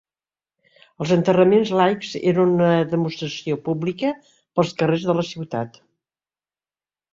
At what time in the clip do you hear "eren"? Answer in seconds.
2.31-2.49